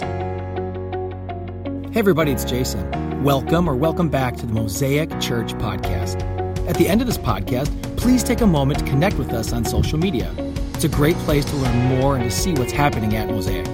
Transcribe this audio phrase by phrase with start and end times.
[0.00, 3.22] Hey, everybody, it's Jason.
[3.22, 6.22] Welcome or welcome back to the Mosaic Church Podcast.
[6.68, 9.64] At the end of this podcast, please take a moment to connect with us on
[9.64, 10.32] social media.
[10.74, 13.66] It's a great place to learn more and to see what's happening at Mosaic.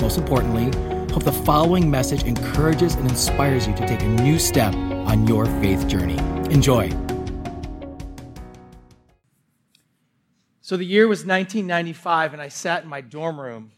[0.00, 0.64] Most importantly,
[1.12, 5.44] hope the following message encourages and inspires you to take a new step on your
[5.46, 6.18] faith journey.
[6.52, 6.90] Enjoy.
[10.62, 13.72] So the year was 1995, and I sat in my dorm room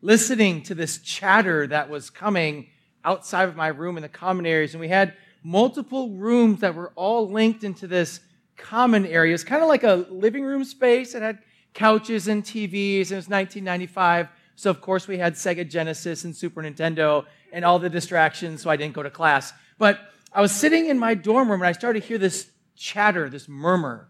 [0.00, 2.68] listening to this chatter that was coming
[3.04, 4.74] outside of my room in the common areas.
[4.74, 8.20] And we had multiple rooms that were all linked into this
[8.56, 9.34] common area.
[9.34, 11.14] It's kind of like a living room space.
[11.14, 11.38] It had
[11.74, 13.10] couches and TVs.
[13.10, 14.28] It was 1995.
[14.56, 18.70] So, of course, we had Sega Genesis and Super Nintendo and all the distractions, so
[18.70, 19.52] I didn't go to class.
[19.78, 20.00] But
[20.32, 23.48] I was sitting in my dorm room and I started to hear this chatter, this
[23.48, 24.08] murmur.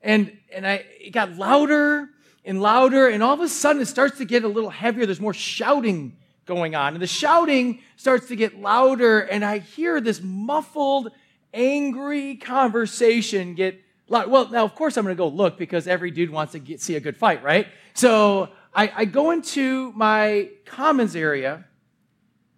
[0.00, 2.08] And, and I, it got louder
[2.44, 5.06] and louder, and all of a sudden it starts to get a little heavier.
[5.06, 6.16] There's more shouting
[6.46, 6.94] going on.
[6.94, 11.10] And the shouting starts to get louder, and I hear this muffled,
[11.52, 14.30] angry conversation get loud.
[14.30, 16.80] Well, now, of course, I'm going to go look because every dude wants to get,
[16.80, 17.68] see a good fight, right?
[17.94, 21.64] So I, I go into my commons area,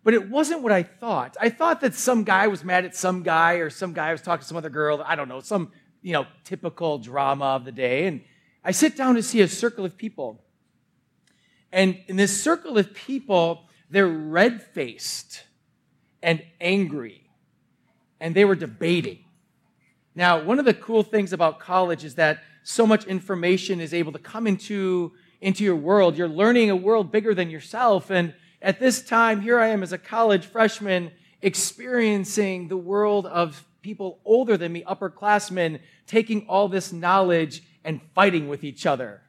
[0.03, 1.37] but it wasn't what I thought.
[1.41, 4.43] I thought that some guy was mad at some guy, or some guy was talking
[4.43, 5.03] to some other girl.
[5.07, 8.07] I don't know, some you know typical drama of the day.
[8.07, 8.23] And
[8.67, 10.43] I sit down to see a circle of people.
[11.71, 15.45] And in this circle of people, they're red faced
[16.21, 17.31] and angry,
[18.19, 19.21] and they were debating.
[20.17, 24.11] Now, one of the cool things about college is that so much information is able
[24.11, 26.17] to come into, into your world.
[26.17, 28.11] You're learning a world bigger than yourself.
[28.11, 33.65] And at this time, here I am as a college freshman experiencing the world of
[33.83, 35.79] people older than me, upperclassmen,
[36.09, 39.23] taking all this knowledge and fighting with each other.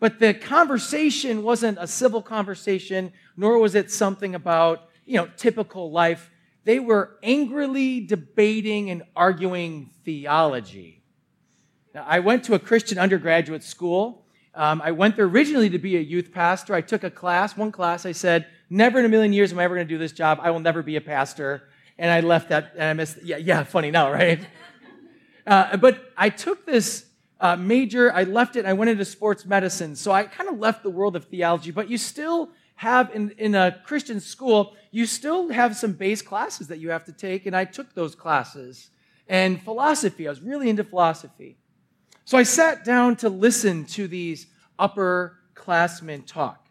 [0.00, 5.92] But the conversation wasn't a civil conversation, nor was it something about, you know, typical
[5.92, 6.28] life.
[6.64, 11.02] They were angrily debating and arguing theology.
[11.94, 14.26] Now, I went to a Christian undergraduate school.
[14.54, 16.74] Um, I went there originally to be a youth pastor.
[16.74, 18.04] I took a class, one class.
[18.04, 20.40] I said, never in a million years am I ever going to do this job.
[20.42, 21.68] I will never be a pastor.
[21.96, 24.40] And I left that, and I missed, yeah, yeah, funny now, right?
[25.44, 27.04] Uh, but I took this
[27.42, 28.12] uh, major.
[28.12, 29.96] I left it I went into sports medicine.
[29.96, 33.54] So I kind of left the world of theology, but you still have in, in
[33.54, 37.44] a Christian school, you still have some base classes that you have to take.
[37.46, 38.90] And I took those classes.
[39.28, 41.58] And philosophy, I was really into philosophy.
[42.24, 44.46] So I sat down to listen to these
[44.78, 46.66] upper classmen talk.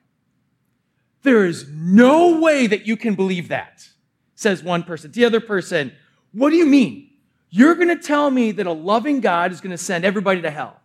[1.24, 3.88] There is no way that you can believe that,
[4.36, 5.12] says one person.
[5.12, 5.92] To the other person,
[6.32, 7.11] what do you mean?
[7.52, 10.50] You're going to tell me that a loving God is going to send everybody to
[10.50, 10.80] hell.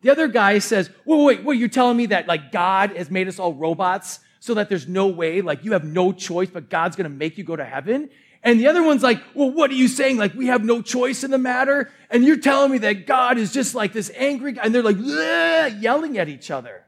[0.00, 3.28] The other guy says, wait, wait, wait, you're telling me that like God has made
[3.28, 6.96] us all robots so that there's no way, like you have no choice, but God's
[6.96, 8.08] going to make you go to heaven?
[8.42, 10.16] And the other one's like, well, what are you saying?
[10.16, 11.90] Like we have no choice in the matter?
[12.08, 14.62] And you're telling me that God is just like this angry guy.
[14.64, 16.86] And they're like, yelling at each other.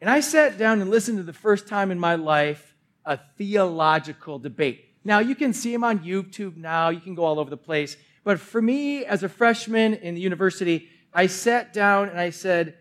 [0.00, 2.74] And I sat down and listened to the first time in my life
[3.04, 4.85] a theological debate.
[5.06, 7.96] Now, you can see them on YouTube now, you can go all over the place.
[8.24, 12.74] But for me, as a freshman in the university, I sat down and I said,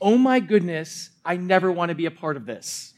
[0.00, 2.94] Oh my goodness, I never want to be a part of this.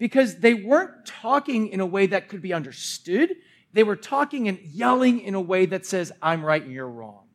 [0.00, 3.36] Because they weren't talking in a way that could be understood.
[3.72, 7.26] They were talking and yelling in a way that says, I'm right and you're wrong.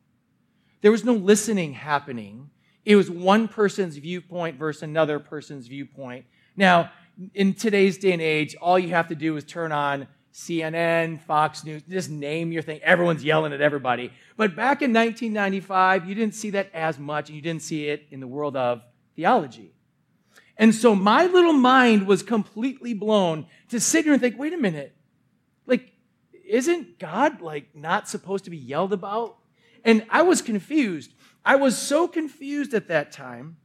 [0.81, 2.49] There was no listening happening.
[2.83, 6.25] It was one person's viewpoint versus another person's viewpoint.
[6.57, 6.91] Now,
[7.33, 11.63] in today's day and age, all you have to do is turn on CNN, Fox
[11.63, 12.79] News, just name your thing.
[12.83, 14.11] Everyone's yelling at everybody.
[14.37, 18.07] But back in 1995, you didn't see that as much, and you didn't see it
[18.11, 18.81] in the world of
[19.15, 19.73] theology.
[20.57, 24.57] And so my little mind was completely blown to sit here and think, wait a
[24.57, 24.95] minute,
[25.65, 25.91] like,
[26.47, 29.37] isn't God like not supposed to be yelled about?
[29.83, 31.13] And I was confused.
[31.43, 33.57] I was so confused at that time,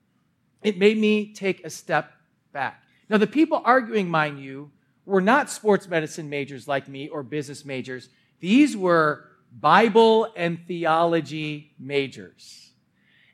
[0.63, 2.13] it made me take a step
[2.53, 2.83] back.
[3.09, 4.71] Now, the people arguing, mind you,
[5.07, 8.09] were not sports medicine majors like me or business majors.
[8.41, 9.25] These were
[9.59, 12.73] Bible and theology majors.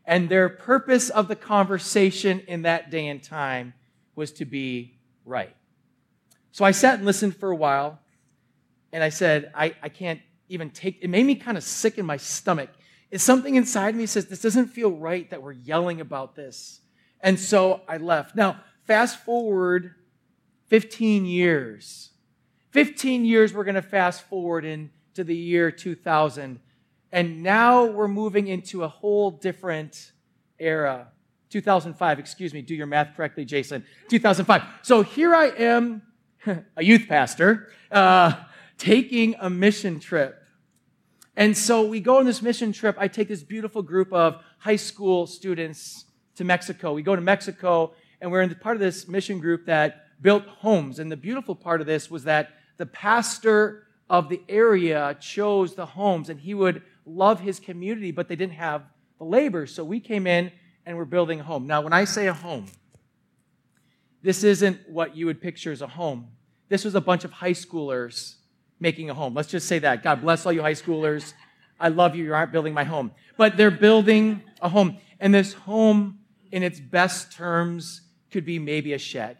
[0.04, 3.74] And their purpose of the conversation in that day and time
[4.14, 5.54] was to be right.
[6.52, 7.98] So I sat and listened for a while,
[8.92, 12.04] and I said, I, I can't even take it made me kind of sick in
[12.04, 12.68] my stomach.
[13.10, 16.80] It's something inside me says, This doesn't feel right that we're yelling about this.
[17.20, 18.36] And so I left.
[18.36, 19.94] Now, fast forward
[20.72, 22.12] 15 years.
[22.70, 26.60] 15 years, we're going to fast forward into the year 2000.
[27.12, 30.12] And now we're moving into a whole different
[30.58, 31.08] era.
[31.50, 33.84] 2005, excuse me, do your math correctly, Jason.
[34.08, 34.62] 2005.
[34.80, 36.00] So here I am,
[36.46, 38.32] a youth pastor, uh,
[38.78, 40.42] taking a mission trip.
[41.36, 42.96] And so we go on this mission trip.
[42.98, 46.94] I take this beautiful group of high school students to Mexico.
[46.94, 47.92] We go to Mexico,
[48.22, 50.98] and we're in part of this mission group that built homes.
[50.98, 55.86] And the beautiful part of this was that the pastor of the area chose the
[55.86, 58.84] homes, and he would love his community, but they didn't have
[59.18, 59.66] the labor.
[59.66, 60.52] So we came in
[60.86, 61.66] and we're building a home.
[61.66, 62.66] Now, when I say a home,
[64.22, 66.28] this isn't what you would picture as a home.
[66.68, 68.36] This was a bunch of high schoolers
[68.78, 69.34] making a home.
[69.34, 70.02] Let's just say that.
[70.02, 71.34] God bless all you high schoolers.
[71.78, 72.24] I love you.
[72.24, 73.12] You aren't building my home.
[73.36, 74.98] But they're building a home.
[75.20, 76.20] And this home,
[76.50, 79.38] in its best terms, could be maybe a shed.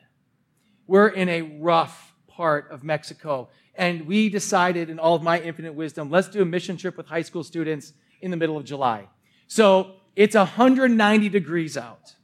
[0.93, 3.49] We're in a rough part of Mexico.
[3.75, 7.07] And we decided, in all of my infinite wisdom, let's do a mission trip with
[7.07, 9.09] high school students in the middle of July.
[9.47, 12.15] So it's 190 degrees out.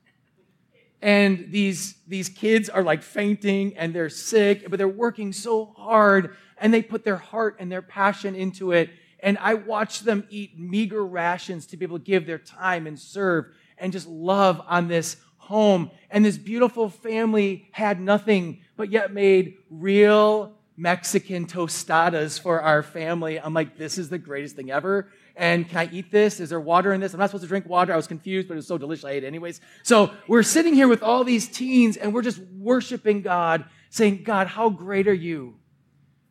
[1.01, 6.37] And these, these kids are like fainting and they're sick, but they're working so hard
[6.59, 8.91] and they put their heart and their passion into it.
[9.21, 12.99] And I watch them eat meager rations to be able to give their time and
[12.99, 13.47] serve
[13.79, 15.17] and just love on this
[15.49, 15.91] home.
[16.11, 23.41] And this beautiful family had nothing, but yet made real Mexican tostadas for our family.
[23.41, 25.09] I'm like, this is the greatest thing ever.
[25.35, 26.39] And can I eat this?
[26.39, 27.15] Is there water in this?
[27.15, 27.95] I'm not supposed to drink water.
[27.95, 29.07] I was confused, but it was so delicious.
[29.07, 29.63] I ate it anyways.
[29.83, 34.49] So we're sitting here with all these teens and we're just worshiping God, saying, God,
[34.49, 35.57] how great are you?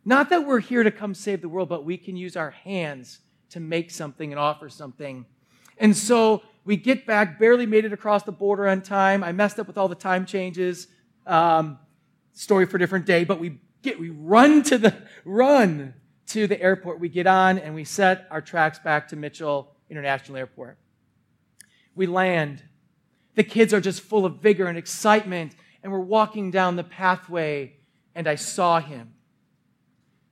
[0.05, 3.19] Not that we're here to come save the world, but we can use our hands
[3.49, 5.25] to make something and offer something.
[5.79, 9.23] And so we get back, barely made it across the border on time.
[9.23, 10.87] I messed up with all the time changes.
[11.25, 11.79] Um,
[12.33, 14.93] story for a different day, but we get, we run to the,
[15.23, 15.93] run
[16.27, 16.99] to the airport.
[16.99, 20.77] We get on and we set our tracks back to Mitchell International Airport.
[21.95, 22.63] We land.
[23.35, 27.77] The kids are just full of vigor and excitement, and we're walking down the pathway,
[28.13, 29.13] and I saw him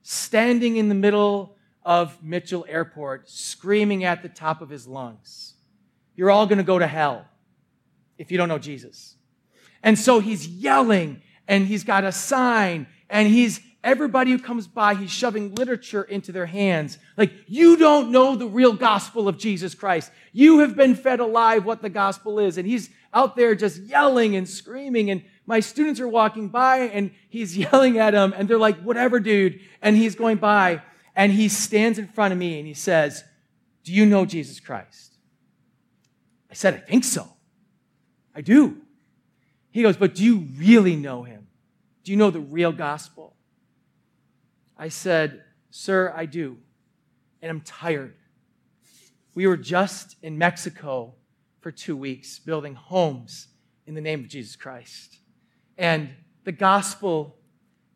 [0.02, 5.55] standing in the middle of Mitchell Airport, screaming at the top of his lungs,
[6.16, 7.26] You're all going to go to hell
[8.18, 9.16] if you don't know Jesus.
[9.82, 14.94] And so he's yelling, and he's got a sign, and he's everybody who comes by,
[14.94, 16.98] he's shoving literature into their hands.
[17.16, 20.10] Like, you don't know the real gospel of Jesus Christ.
[20.32, 22.58] You have been fed alive what the gospel is.
[22.58, 25.10] And he's out there just yelling and screaming.
[25.10, 29.20] And my students are walking by and he's yelling at them and they're like, whatever,
[29.20, 29.60] dude.
[29.80, 30.82] And he's going by
[31.14, 33.22] and he stands in front of me and he says,
[33.84, 35.15] Do you know Jesus Christ?
[36.56, 37.28] Said, I think so.
[38.34, 38.78] I do.
[39.70, 41.48] He goes, But do you really know him?
[42.02, 43.36] Do you know the real gospel?
[44.78, 46.56] I said, Sir, I do.
[47.42, 48.14] And I'm tired.
[49.34, 51.12] We were just in Mexico
[51.60, 53.48] for two weeks building homes
[53.84, 55.18] in the name of Jesus Christ.
[55.76, 56.08] And
[56.44, 57.36] the gospel,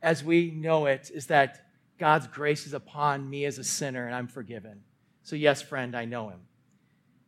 [0.03, 1.65] as we know it, is that
[1.99, 4.83] God's grace is upon me as a sinner and I'm forgiven.
[5.23, 6.41] So, yes, friend, I know him.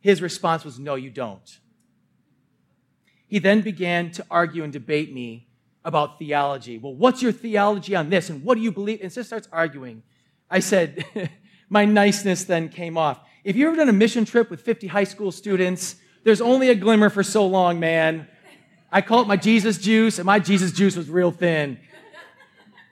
[0.03, 1.59] His response was, No, you don't.
[3.27, 5.47] He then began to argue and debate me
[5.85, 6.77] about theology.
[6.77, 8.29] Well, what's your theology on this?
[8.29, 8.99] And what do you believe?
[9.01, 10.03] And just starts arguing.
[10.51, 11.05] I said,
[11.69, 13.21] My niceness then came off.
[13.45, 15.95] If you've ever done a mission trip with 50 high school students,
[16.25, 18.27] there's only a glimmer for so long, man.
[18.91, 21.79] I call it my Jesus juice, and my Jesus juice was real thin.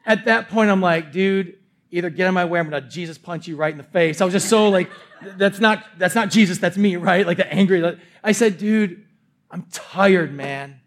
[0.05, 1.57] At that point, I'm like, dude,
[1.91, 4.21] either get on my way, I'm gonna Jesus punch you right in the face.
[4.21, 4.89] I was just so like,
[5.21, 7.25] that's not that's not Jesus, that's me, right?
[7.25, 7.99] Like the angry.
[8.23, 9.05] I said, dude,
[9.51, 10.79] I'm tired, man.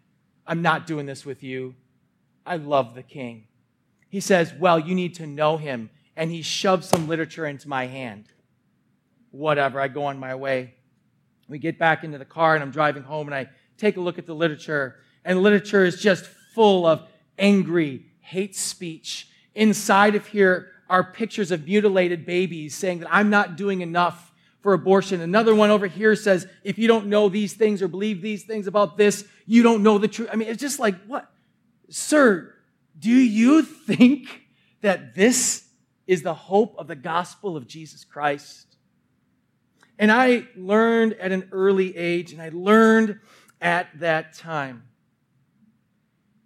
[0.47, 1.75] I'm not doing this with you.
[2.45, 3.47] I love the king.
[4.09, 5.89] He says, Well, you need to know him.
[6.15, 8.25] And he shoves some literature into my hand.
[9.31, 10.75] Whatever, I go on my way.
[11.49, 14.17] We get back into the car and I'm driving home and I take a look
[14.17, 14.95] at the literature
[15.25, 17.07] and literature is just full of
[17.37, 19.27] angry hate speech.
[19.53, 24.73] Inside of here are pictures of mutilated babies saying that I'm not doing enough for
[24.73, 25.21] abortion.
[25.21, 28.67] Another one over here says, if you don't know these things or believe these things
[28.67, 30.29] about this, you don't know the truth.
[30.31, 31.31] I mean, it's just like, what?
[31.89, 32.53] Sir,
[32.97, 34.41] do you think
[34.81, 35.67] that this
[36.07, 38.77] is the hope of the gospel of Jesus Christ?
[39.97, 43.19] And I learned at an early age, and I learned
[43.61, 44.83] at that time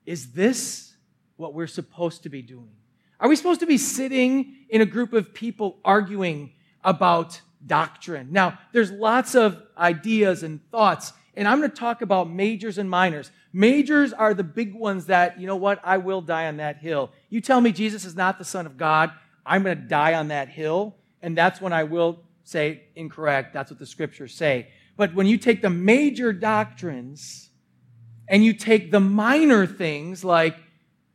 [0.06, 0.96] is this
[1.36, 2.79] what we're supposed to be doing?
[3.20, 8.30] Are we supposed to be sitting in a group of people arguing about doctrine?
[8.32, 12.90] Now, there's lots of ideas and thoughts, and I'm going to talk about majors and
[12.90, 13.32] minors.
[13.52, 17.12] Majors are the big ones that, you know what, I will die on that hill.
[17.30, 19.12] You tell me Jesus is not the Son of God,
[19.46, 23.54] I'm going to die on that hill, and that's when I will say incorrect.
[23.54, 24.70] That's what the scriptures say.
[24.96, 27.50] But when you take the major doctrines,
[28.30, 30.56] and you take the minor things like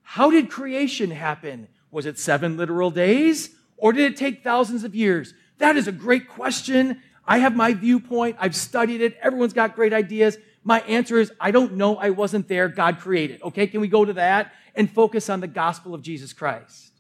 [0.02, 1.68] how did creation happen?
[1.94, 5.32] Was it seven literal days or did it take thousands of years?
[5.58, 7.00] That is a great question.
[7.24, 8.36] I have my viewpoint.
[8.40, 9.16] I've studied it.
[9.22, 10.36] Everyone's got great ideas.
[10.64, 11.96] My answer is I don't know.
[11.96, 12.68] I wasn't there.
[12.68, 13.40] God created.
[13.42, 16.90] Okay, can we go to that and focus on the gospel of Jesus Christ?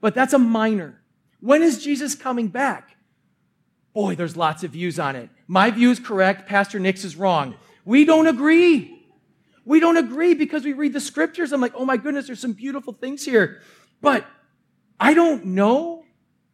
[0.00, 1.00] But that's a minor.
[1.38, 2.96] When is Jesus coming back?
[3.92, 5.30] Boy, there's lots of views on it.
[5.46, 6.48] My view is correct.
[6.48, 7.54] Pastor Nick's is wrong.
[7.84, 8.90] We don't agree.
[9.64, 11.52] We don't agree because we read the scriptures.
[11.52, 13.62] I'm like, oh my goodness, there's some beautiful things here.
[14.04, 14.26] But
[15.00, 16.04] I don't know,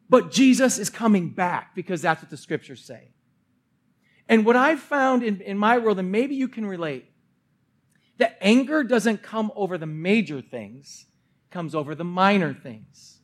[0.08, 3.08] but Jesus is coming back because that's what the scriptures say.
[4.28, 7.10] And what I've found in, in my world, and maybe you can relate,
[8.18, 11.06] that anger doesn't come over the major things,
[11.50, 13.18] comes over the minor things.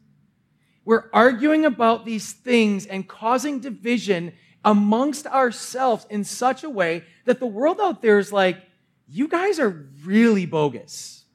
[0.85, 4.33] We're arguing about these things and causing division
[4.65, 8.59] amongst ourselves in such a way that the world out there is like,
[9.07, 11.26] you guys are really bogus.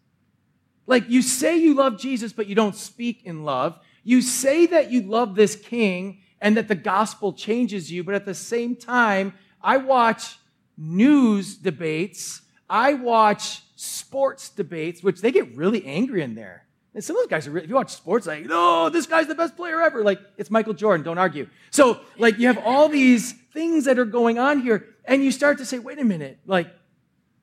[0.91, 3.79] Like, you say you love Jesus, but you don't speak in love.
[4.03, 8.25] You say that you love this king and that the gospel changes you, but at
[8.25, 10.37] the same time, I watch
[10.77, 16.65] news debates, I watch sports debates, which they get really angry in there.
[16.93, 19.35] And some of those guys are, if you watch sports, like, no, this guy's the
[19.35, 20.03] best player ever.
[20.03, 21.47] Like, it's Michael Jordan, don't argue.
[21.69, 25.57] So, like, you have all these things that are going on here, and you start
[25.59, 26.67] to say, wait a minute, like,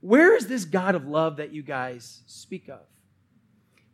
[0.02, 2.80] where is this God of love that you guys speak of?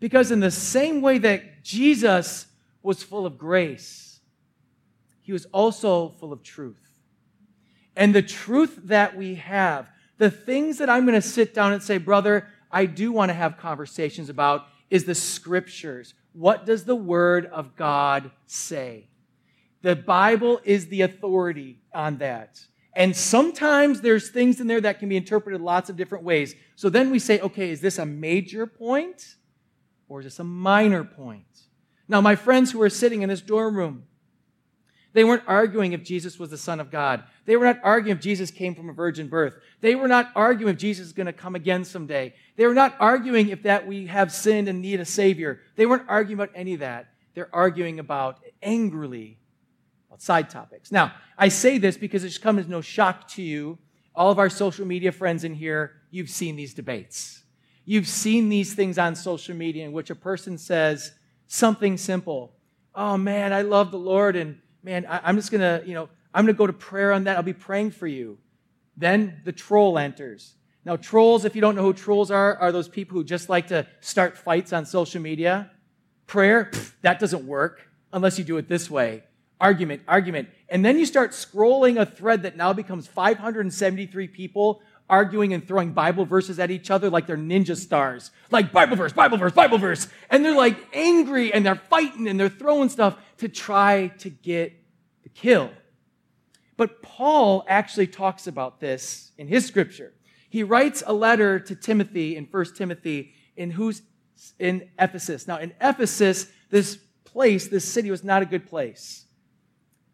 [0.05, 2.47] Because, in the same way that Jesus
[2.83, 4.21] was full of grace,
[5.23, 7.01] he was also full of truth.
[7.97, 11.83] And the truth that we have, the things that I'm going to sit down and
[11.83, 16.13] say, brother, I do want to have conversations about is the scriptures.
[16.35, 19.09] What does the word of God say?
[19.81, 22.61] The Bible is the authority on that.
[22.93, 26.55] And sometimes there's things in there that can be interpreted lots of different ways.
[26.77, 29.37] So then we say, okay, is this a major point
[30.09, 31.47] or is this a minor point?
[32.09, 34.05] Now, my friends who are sitting in this dorm room,
[35.15, 37.23] they weren't arguing if Jesus was the Son of God.
[37.47, 39.55] They were not arguing if Jesus came from a virgin birth.
[39.81, 42.35] They were not arguing if Jesus is going to come again someday.
[42.57, 45.61] They were not arguing if that we have sinned and need a Savior.
[45.77, 47.07] They weren't arguing about any of that.
[47.35, 49.39] They're arguing about angrily
[50.09, 50.91] about side topics.
[50.91, 53.79] Now, I say this because it should come as no shock to you.
[54.17, 57.44] All of our social media friends in here, you've seen these debates.
[57.85, 61.13] You've seen these things on social media in which a person says
[61.47, 62.53] something simple.
[62.95, 66.45] Oh man, I love the Lord, and man, I, am just gonna, you know, I'm
[66.47, 67.37] gonna go to prayer on that.
[67.37, 68.39] I'll be praying for you.
[68.97, 70.55] Then the troll enters.
[70.85, 73.69] Now, trolls, if you don't know who trolls are, are those people who just like
[73.69, 75.71] to start fights on social media.
[76.27, 79.25] Prayer, pff, that doesn't work unless you do it this way
[79.61, 80.49] argument, argument.
[80.69, 85.93] And then you start scrolling a thread that now becomes 573 people arguing and throwing
[85.93, 88.31] Bible verses at each other like they're ninja stars.
[88.51, 90.09] Like Bible verse, Bible verse, Bible verse.
[90.31, 94.73] And they're like angry and they're fighting and they're throwing stuff to try to get
[95.23, 95.71] the kill.
[96.77, 100.13] But Paul actually talks about this in his scripture.
[100.49, 104.03] He writes a letter to Timothy in 1 Timothy in who's
[104.59, 105.47] in Ephesus.
[105.47, 109.27] Now in Ephesus, this place, this city was not a good place.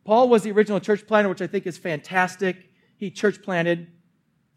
[0.05, 2.71] Paul was the original church planter, which I think is fantastic.
[2.97, 3.89] He church planted.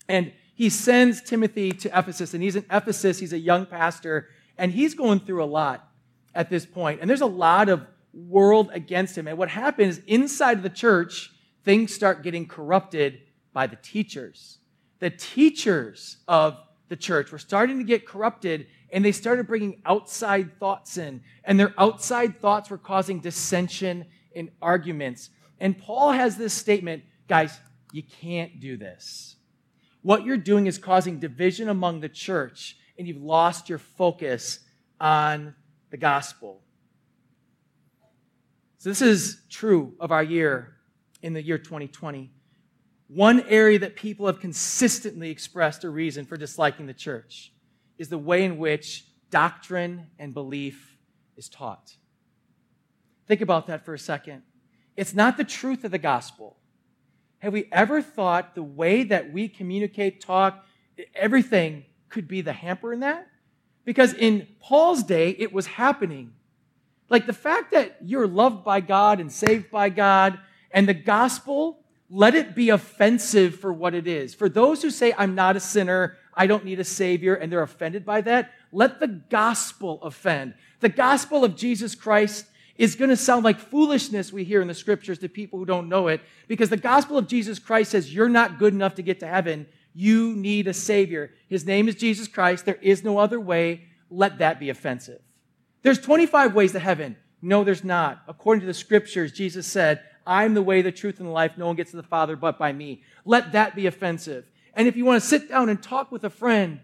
[0.07, 2.33] And he sends Timothy to Ephesus.
[2.33, 3.19] And he's in Ephesus.
[3.19, 4.29] He's a young pastor.
[4.57, 5.88] And he's going through a lot
[6.36, 7.01] at this point.
[7.01, 9.27] And there's a lot of world against him.
[9.27, 11.31] And what happens inside of the church,
[11.63, 13.22] things start getting corrupted
[13.53, 14.60] by the teachers.
[15.00, 16.57] The teachers of
[16.89, 21.22] the church were starting to get corrupted and they started bringing outside thoughts in.
[21.43, 24.05] And their outside thoughts were causing dissension
[24.36, 25.31] and arguments.
[25.60, 27.57] And Paul has this statement guys,
[27.91, 29.32] you can't do this.
[30.03, 34.60] What you're doing is causing division among the church, and you've lost your focus
[35.00, 35.55] on
[35.89, 36.62] the gospel.
[38.77, 40.75] So, this is true of our year
[41.22, 42.31] in the year 2020.
[43.07, 47.53] One area that people have consistently expressed a reason for disliking the church
[47.98, 50.98] is the way in which doctrine and belief
[51.38, 51.95] is taught.
[53.27, 54.43] Think about that for a second.
[54.98, 56.57] It's not the truth of the gospel.
[57.43, 60.65] Have we ever thought the way that we communicate, talk,
[61.13, 63.27] everything could be the hamper in that?
[63.83, 66.31] Because in Paul's day, it was happening.
[67.09, 70.39] Like the fact that you're loved by God and saved by God
[70.71, 74.33] and the gospel, let it be offensive for what it is.
[74.33, 77.62] For those who say, I'm not a sinner, I don't need a savior, and they're
[77.62, 80.53] offended by that, let the gospel offend.
[80.79, 82.45] The gospel of Jesus Christ
[82.77, 85.89] is going to sound like foolishness we hear in the scriptures to people who don't
[85.89, 89.20] know it because the gospel of Jesus Christ says you're not good enough to get
[89.20, 89.68] to heaven.
[89.94, 91.32] You need a Savior.
[91.48, 92.65] His name is Jesus Christ.
[92.65, 93.86] There is no other way.
[94.10, 95.22] Let that be offensive.
[95.84, 97.15] There's 25 ways to heaven.
[97.42, 98.24] No, there's not.
[98.27, 101.58] According to the scriptures, Jesus said, I'm the way, the truth, and the life.
[101.58, 103.03] No one gets to the Father but by me.
[103.25, 104.46] Let that be offensive.
[104.74, 106.80] And if you want to sit down and talk with a friend,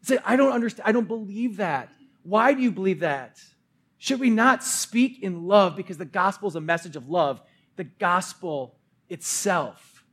[0.00, 1.90] say, I don't understand, I don't believe that.
[2.22, 3.40] Why do you believe that?
[3.98, 7.40] Should we not speak in love because the gospel is a message of love?
[7.76, 8.76] The gospel
[9.08, 10.04] itself.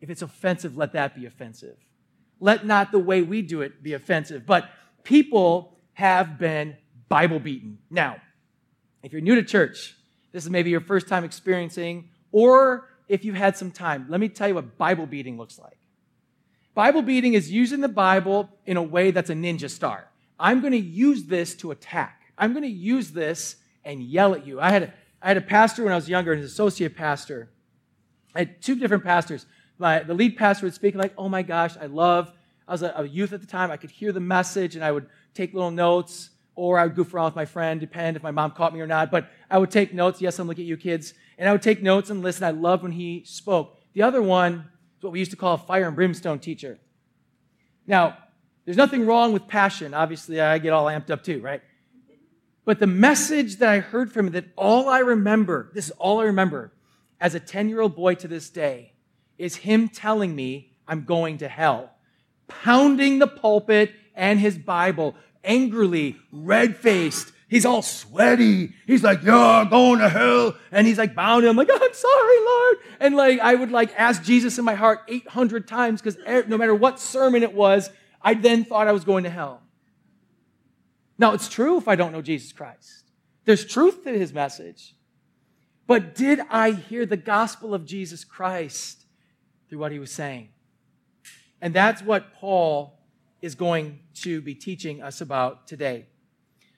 [0.00, 1.76] If it's offensive, let that be offensive.
[2.40, 4.44] Let not the way we do it be offensive.
[4.44, 4.68] But
[5.02, 6.76] people have been
[7.08, 7.78] Bible beaten.
[7.90, 8.16] Now,
[9.02, 9.96] if you're new to church,
[10.32, 14.28] this is maybe your first time experiencing, or if you've had some time, let me
[14.28, 15.78] tell you what Bible beating looks like.
[16.74, 20.08] Bible beating is using the Bible in a way that's a ninja star.
[20.38, 22.23] I'm going to use this to attack.
[22.36, 24.60] I'm going to use this and yell at you.
[24.60, 27.50] I had a, I had a pastor when I was younger, an associate pastor.
[28.34, 29.46] I had two different pastors.
[29.78, 32.32] My, the lead pastor would speak like, oh my gosh, I love,
[32.66, 33.70] I was a, a youth at the time.
[33.70, 37.12] I could hear the message and I would take little notes or I would goof
[37.12, 39.10] around with my friend, depend if my mom caught me or not.
[39.10, 40.20] But I would take notes.
[40.20, 41.14] Yes, I'm looking at you kids.
[41.36, 42.44] And I would take notes and listen.
[42.44, 43.76] I loved when he spoke.
[43.92, 44.66] The other one
[44.98, 46.78] is what we used to call a fire and brimstone teacher.
[47.86, 48.16] Now,
[48.64, 49.94] there's nothing wrong with passion.
[49.94, 51.60] Obviously, I get all amped up too, right?
[52.64, 56.20] But the message that I heard from him, that all I remember, this is all
[56.20, 56.72] I remember
[57.20, 58.92] as a 10 year old boy to this day,
[59.38, 61.90] is him telling me I'm going to hell,
[62.48, 67.32] pounding the pulpit and his Bible, angrily, red faced.
[67.48, 68.72] He's all sweaty.
[68.86, 71.44] He's like, "You're going to hell," and he's like bound.
[71.44, 75.00] I'm like, "I'm sorry, Lord." And like, I would like ask Jesus in my heart
[75.08, 76.18] 800 times because
[76.48, 77.90] no matter what sermon it was,
[78.22, 79.60] I then thought I was going to hell.
[81.18, 83.04] Now, it's true if I don't know Jesus Christ.
[83.44, 84.94] There's truth to his message.
[85.86, 89.04] But did I hear the gospel of Jesus Christ
[89.68, 90.48] through what he was saying?
[91.60, 92.98] And that's what Paul
[93.42, 96.06] is going to be teaching us about today.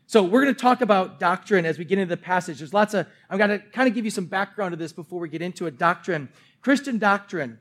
[0.09, 2.59] So we're going to talk about doctrine as we get into the passage.
[2.59, 5.19] There's lots of, I've got to kind of give you some background to this before
[5.21, 5.79] we get into it.
[5.79, 6.29] Doctrine.
[6.61, 7.59] Christian doctrine.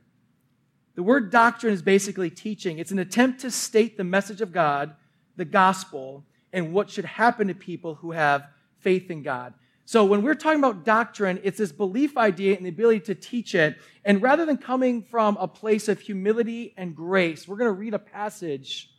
[0.96, 2.80] The word doctrine is basically teaching.
[2.80, 4.96] It's an attempt to state the message of God,
[5.36, 8.48] the gospel, and what should happen to people who have
[8.80, 9.54] faith in God.
[9.84, 13.54] So when we're talking about doctrine, it's this belief idea and the ability to teach
[13.54, 13.78] it.
[14.06, 17.94] And rather than coming from a place of humility and grace, we're going to read
[17.94, 18.90] a passage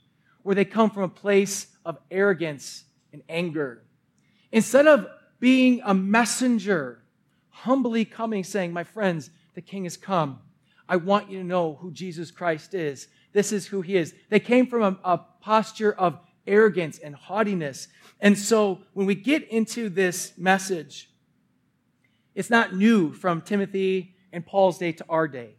[0.43, 3.83] where they come from a place of arrogance and anger.
[4.53, 5.09] Instead of
[5.41, 7.03] being a messenger,
[7.49, 10.41] humbly coming, saying, My friends, the king has come.
[10.89, 13.09] I want you to know who Jesus Christ is.
[13.33, 14.15] This is who he is.
[14.29, 17.89] They came from a, a posture of arrogance and haughtiness.
[18.21, 21.11] And so when we get into this message,
[22.35, 25.57] it's not new from Timothy and Paul's day to our day.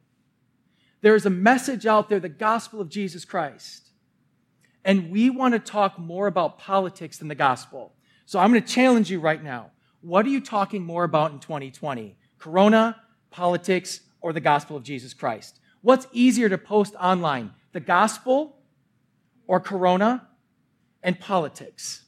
[1.02, 3.90] There is a message out there, the gospel of Jesus Christ.
[4.84, 7.94] And we want to talk more about politics than the gospel.
[8.26, 9.72] So I'm going to challenge you right now.
[10.02, 12.16] What are you talking more about in 2020?
[12.40, 12.96] Corona,
[13.30, 15.60] politics, or the gospel of Jesus Christ?
[15.82, 17.52] What's easier to post online?
[17.74, 18.58] The gospel
[19.48, 20.28] or Corona
[21.04, 22.04] and politics?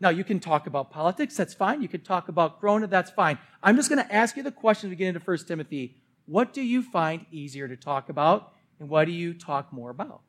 [0.00, 1.80] Now, you can talk about politics, that's fine.
[1.80, 3.38] You can talk about Corona, that's fine.
[3.62, 5.96] I'm just going to ask you the question as we get into 1 Timothy.
[6.26, 10.20] What do you find easier to talk about, and what do you talk more about?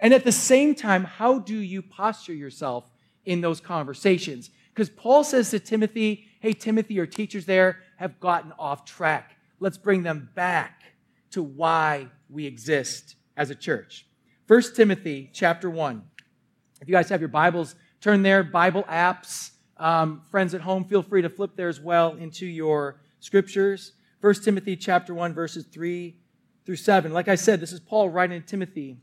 [0.00, 2.90] And at the same time, how do you posture yourself
[3.24, 4.50] in those conversations?
[4.72, 9.36] Because Paul says to Timothy, hey, Timothy, your teachers there have gotten off track.
[9.60, 10.82] Let's bring them back
[11.30, 14.06] to why we exist as a church.
[14.46, 16.02] 1 Timothy chapter 1.
[16.84, 19.52] If you guys have your Bibles, turn there, Bible apps.
[19.78, 23.92] Um, friends at home, feel free to flip there as well into your scriptures.
[24.20, 26.14] 1 Timothy chapter 1, verses 3
[26.66, 27.10] through 7.
[27.10, 28.98] Like I said, this is Paul writing to Timothy.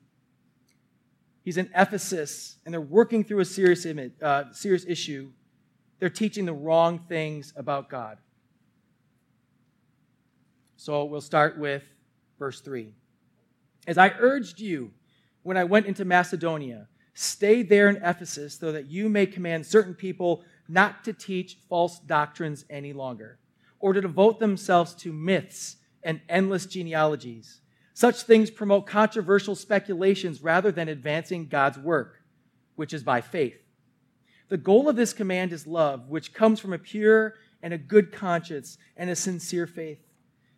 [1.44, 3.84] He's in Ephesus, and they're working through a serious,
[4.22, 5.32] uh, serious issue.
[5.98, 8.20] They're teaching the wrong things about God.
[10.76, 11.82] So we'll start with
[12.38, 12.94] verse 3.
[13.88, 14.92] As I urged you
[15.42, 19.94] when I went into Macedonia, stay there in Ephesus so that you may command certain
[19.94, 23.40] people not to teach false doctrines any longer,
[23.80, 27.62] or to devote themselves to myths and endless genealogies
[27.94, 32.22] such things promote controversial speculations rather than advancing God's work,
[32.76, 33.62] which is by faith.
[34.50, 38.12] The goal of this command is love, which comes from a pure and a good
[38.12, 40.00] conscience and a sincere faith.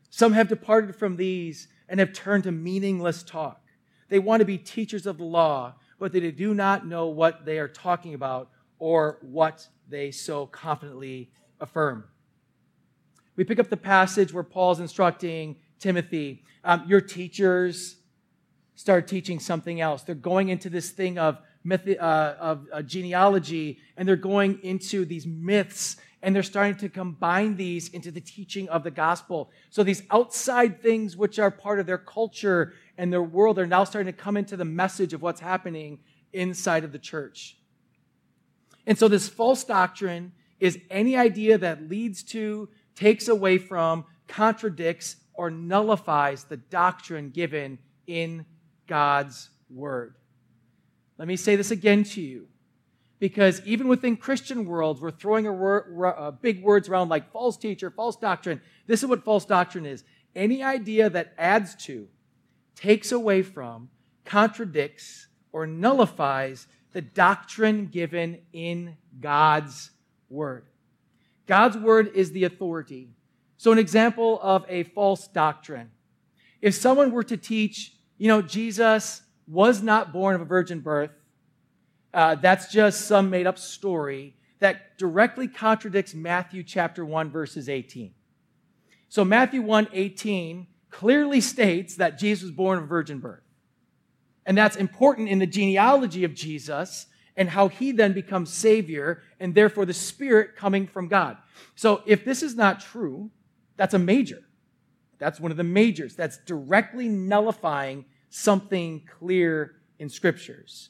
[0.09, 3.61] Some have departed from these and have turned to meaningless talk.
[4.09, 7.59] They want to be teachers of the law, but they do not know what they
[7.59, 12.05] are talking about or what they so confidently affirm.
[13.35, 17.97] We pick up the passage where Paul's instructing Timothy um, your teachers,
[18.75, 20.03] start teaching something else.
[20.03, 25.05] They're going into this thing of myth, uh, of uh, genealogy, and they're going into
[25.05, 29.51] these myths, and they're starting to combine these into the teaching of the gospel.
[29.69, 33.83] So these outside things, which are part of their culture and their world, are now
[33.83, 35.99] starting to come into the message of what's happening
[36.31, 37.57] inside of the church.
[38.85, 45.17] And so this false doctrine is any idea that leads to, takes away from, contradicts,
[45.33, 48.45] or nullifies the doctrine given in
[48.87, 50.15] God's word.
[51.17, 52.47] Let me say this again to you.
[53.19, 57.89] Because even within Christian worlds, we're throwing word, uh, big words around like false teacher,
[57.89, 58.59] false doctrine.
[58.85, 60.03] This is what false doctrine is
[60.35, 62.07] any idea that adds to,
[62.75, 63.89] takes away from,
[64.25, 69.91] contradicts, or nullifies the doctrine given in God's
[70.29, 70.65] word.
[71.45, 73.09] God's word is the authority.
[73.57, 75.91] So, an example of a false doctrine.
[76.61, 81.11] If someone were to teach, you know, Jesus was not born of a virgin birth,
[82.13, 88.13] uh, that's just some made up story that directly contradicts Matthew chapter 1, verses 18.
[89.09, 93.43] So, Matthew 1 18 clearly states that Jesus was born of virgin birth.
[94.45, 99.55] And that's important in the genealogy of Jesus and how he then becomes Savior and
[99.55, 101.37] therefore the Spirit coming from God.
[101.75, 103.31] So, if this is not true,
[103.75, 104.39] that's a major.
[105.17, 106.15] That's one of the majors.
[106.15, 110.89] That's directly nullifying something clear in scriptures.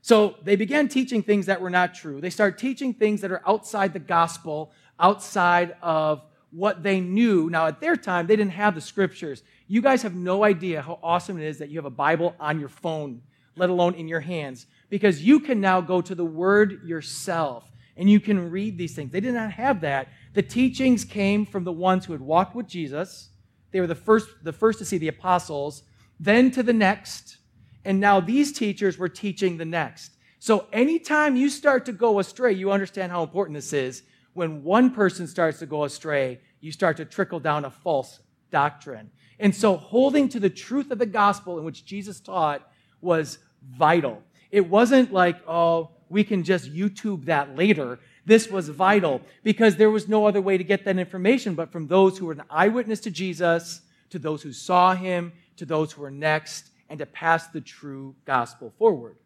[0.00, 2.20] So they began teaching things that were not true.
[2.20, 7.50] They start teaching things that are outside the gospel, outside of what they knew.
[7.50, 9.42] Now, at their time, they didn't have the scriptures.
[9.66, 12.58] You guys have no idea how awesome it is that you have a Bible on
[12.58, 13.22] your phone,
[13.56, 18.08] let alone in your hands, because you can now go to the Word yourself and
[18.08, 19.10] you can read these things.
[19.10, 20.08] They did not have that.
[20.34, 23.30] The teachings came from the ones who had walked with Jesus.
[23.72, 25.82] They were the first, the first to see the apostles,
[26.20, 27.38] then to the next,
[27.84, 30.12] and now these teachers were teaching the next.
[30.38, 34.04] So anytime you start to go astray, you understand how important this is.
[34.38, 38.20] When one person starts to go astray, you start to trickle down a false
[38.52, 39.10] doctrine.
[39.40, 42.62] And so holding to the truth of the gospel in which Jesus taught
[43.00, 44.22] was vital.
[44.52, 47.98] It wasn't like, oh, we can just YouTube that later.
[48.26, 51.88] This was vital because there was no other way to get that information but from
[51.88, 56.02] those who were an eyewitness to Jesus, to those who saw him, to those who
[56.02, 59.16] were next, and to pass the true gospel forward.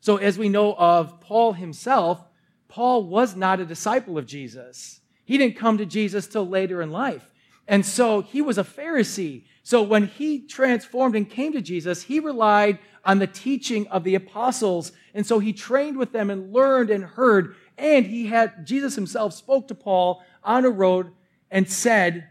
[0.00, 2.22] So, as we know of Paul himself,
[2.68, 5.00] Paul was not a disciple of Jesus.
[5.24, 7.32] He didn't come to Jesus till later in life.
[7.68, 9.44] And so he was a Pharisee.
[9.62, 14.14] So when he transformed and came to Jesus, he relied on the teaching of the
[14.14, 14.92] apostles.
[15.14, 17.56] And so he trained with them and learned and heard.
[17.76, 21.10] And he had, Jesus himself spoke to Paul on a road
[21.50, 22.28] and said,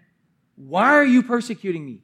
[0.55, 2.03] Why are you persecuting me?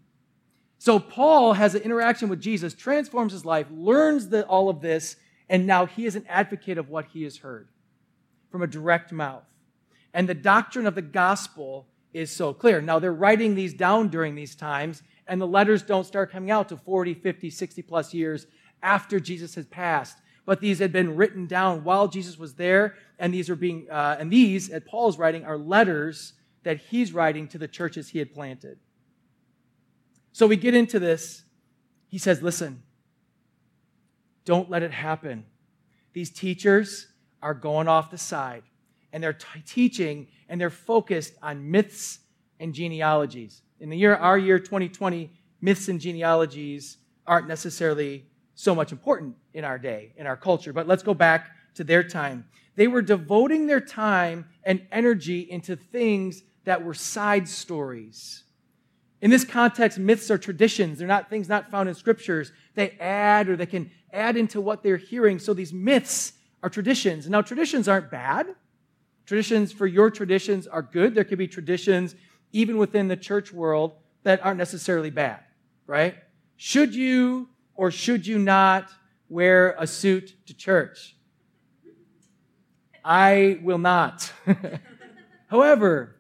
[0.78, 5.16] So Paul has an interaction with Jesus, transforms his life, learns the, all of this,
[5.48, 7.68] and now he is an advocate of what he has heard
[8.52, 9.44] from a direct mouth.
[10.14, 12.82] And the doctrine of the gospel is so clear.
[12.82, 16.70] Now they're writing these down during these times, and the letters don't start coming out
[16.70, 18.48] to 40, 50, 60 plus years
[18.84, 20.18] after Jesus has passed.
[20.46, 24.18] But these had been written down while Jesus was there, and these are being, uh,
[24.20, 26.34] and these, at Paul's writing, are letters
[26.64, 28.80] that he's writing to the churches he had planted.
[30.34, 31.44] So we get into this.
[32.10, 32.84] He says, Listen,
[34.46, 35.46] don't let it happen.
[36.14, 37.08] These teachers
[37.42, 38.64] are going off the side
[39.14, 42.20] and they're t- teaching and they're focused on myths
[42.60, 43.62] and genealogies.
[43.80, 48.26] In the year, our year 2020, myths and genealogies aren't necessarily
[48.56, 50.74] so much important in our day, in our culture.
[50.74, 52.46] But let's go back to their time.
[52.76, 58.44] They were devoting their time and energy into things that were side stories
[59.22, 60.98] in this context, myths are traditions.
[60.98, 62.52] They're not things not found in scriptures.
[62.74, 65.38] They add or they can add into what they're hearing.
[65.38, 67.30] So these myths are traditions.
[67.30, 68.48] Now, traditions aren't bad.
[69.26, 71.16] Traditions for your traditions are good.
[71.16, 72.16] There could be traditions
[72.52, 73.94] even within the church world
[74.24, 75.40] that aren't necessarily bad,
[75.88, 76.16] right?
[76.58, 78.92] Should you or should you not
[79.30, 81.16] wear a suit to church?
[83.04, 84.32] I will not.
[85.48, 86.18] However,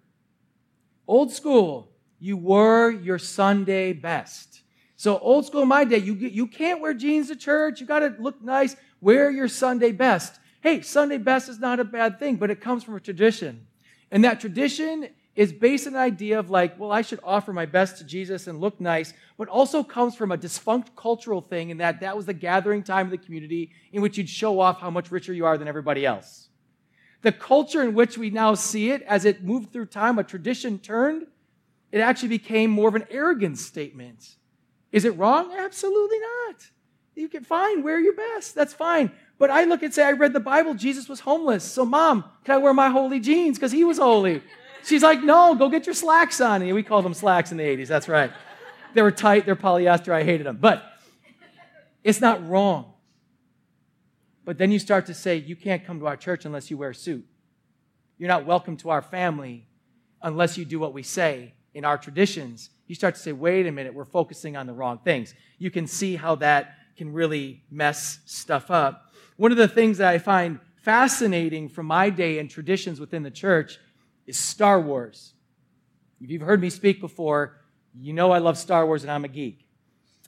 [1.08, 4.62] old school, you wore your Sunday best.
[4.96, 7.82] So old school my day, you, you can't wear jeans to church.
[7.82, 8.76] You got to look nice.
[9.02, 10.40] Wear your Sunday best.
[10.62, 13.66] Hey, Sunday best is not a bad thing, but it comes from a tradition.
[14.12, 17.66] And that tradition is based on an idea of like, well, I should offer my
[17.66, 21.78] best to Jesus and look nice, but also comes from a defunct cultural thing in
[21.78, 24.92] that that was the gathering time of the community in which you'd show off how
[24.92, 26.50] much richer you are than everybody else.
[27.22, 30.80] The culture in which we now see it, as it moved through time, a tradition
[30.80, 31.28] turned,
[31.92, 34.36] it actually became more of an arrogance statement.
[34.92, 35.56] Is it wrong?
[35.58, 36.56] Absolutely not.
[37.16, 38.56] You can fine, wear your best.
[38.56, 39.12] That's fine.
[39.38, 41.64] But I look and say, I read the Bible, Jesus was homeless.
[41.64, 43.58] So, mom, can I wear my holy jeans?
[43.58, 44.42] Because he was holy.
[44.84, 46.62] She's like, no, go get your slacks on.
[46.62, 47.88] And we called them slacks in the 80s.
[47.88, 48.32] That's right.
[48.94, 50.14] They were tight, they're polyester.
[50.14, 50.58] I hated them.
[50.60, 50.84] But
[52.04, 52.94] it's not wrong.
[54.44, 56.90] But then you start to say, you can't come to our church unless you wear
[56.90, 57.26] a suit.
[58.18, 59.68] You're not welcome to our family
[60.22, 62.70] unless you do what we say in our traditions.
[62.88, 65.34] You start to say, wait a minute, we're focusing on the wrong things.
[65.58, 69.12] You can see how that can really mess stuff up.
[69.36, 73.32] One of the things that I find fascinating from my day and traditions within the
[73.32, 73.80] church
[74.28, 75.34] is Star Wars.
[76.20, 77.58] If you've heard me speak before,
[77.96, 79.66] you know I love Star Wars and I'm a geek.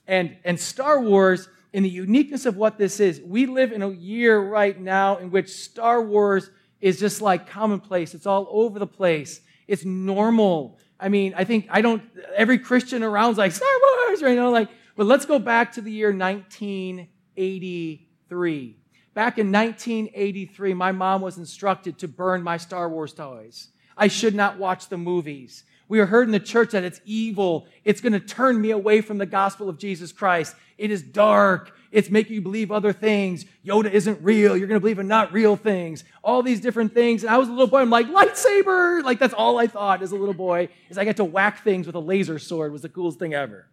[0.08, 3.92] And, and Star Wars, in the uniqueness of what this is, we live in a
[3.92, 6.50] year right now in which Star Wars
[6.82, 8.16] is just like commonplace.
[8.16, 9.42] It's all over the place.
[9.68, 10.80] It's normal.
[11.00, 12.02] I mean, I think I don't,
[12.36, 13.70] every Christian around is like, Star
[14.08, 14.32] Wars, right?
[14.32, 18.78] You know, like, but let's go back to the year 1983.
[19.14, 23.68] Back in 1983, my mom was instructed to burn my Star Wars toys.
[23.96, 25.66] I should not watch the movies.
[25.88, 27.68] We are heard in the church that it's evil.
[27.84, 30.56] It's going to turn me away from the gospel of Jesus Christ.
[30.78, 31.72] It is dark.
[31.92, 33.46] It's making you believe other things.
[33.64, 34.58] Yoda isn't real.
[34.58, 36.04] You're going to believe in not real things.
[36.24, 37.24] All these different things.
[37.24, 37.82] And I was a little boy.
[37.82, 39.04] I'm like, lightsaber.
[39.04, 41.86] Like, that's all I thought as a little boy is I get to whack things
[41.86, 43.68] with a laser sword was the coolest thing ever.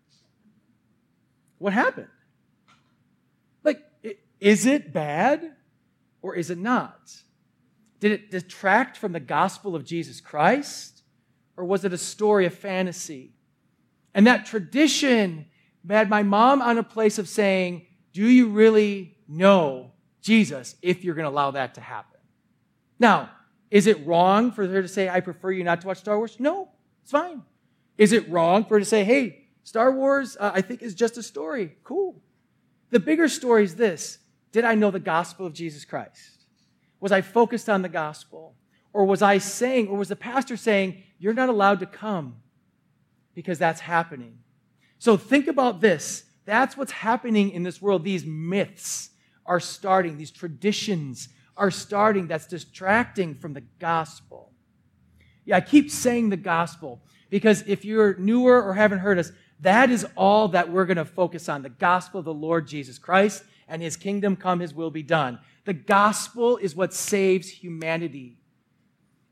[1.61, 2.09] What happened?
[3.63, 3.85] Like,
[4.41, 5.53] is it bad
[6.23, 7.15] or is it not?
[8.01, 11.03] Did it detract from the gospel of Jesus Christ?
[11.59, 13.35] Or was it a story of fantasy?
[14.15, 15.47] And that tradition
[15.89, 19.93] had my mom on a place of saying, Do you really know
[20.23, 22.21] Jesus if you're going to allow that to happen?
[22.99, 23.29] Now,
[23.71, 26.37] is it wrong for her to say, I prefer you not to watch Star Wars?
[26.39, 26.71] No,
[27.03, 27.43] it's fine.
[27.99, 31.17] Is it wrong for her to say, Hey, Star Wars, uh, I think, is just
[31.19, 31.77] a story?
[31.85, 32.21] Cool.
[32.91, 34.19] The bigger story is this
[34.53, 36.45] Did I know the gospel of Jesus Christ?
[37.01, 38.55] Was I focused on the gospel?
[38.93, 42.37] Or was I saying, or was the pastor saying, you're not allowed to come
[43.35, 44.39] because that's happening?
[44.99, 46.25] So think about this.
[46.45, 48.03] That's what's happening in this world.
[48.03, 49.11] These myths
[49.47, 54.53] are starting, these traditions are starting that's distracting from the gospel.
[55.45, 59.91] Yeah, I keep saying the gospel because if you're newer or haven't heard us, that
[59.91, 63.45] is all that we're going to focus on the gospel of the Lord Jesus Christ
[63.69, 65.39] and his kingdom come, his will be done.
[65.65, 68.39] The gospel is what saves humanity.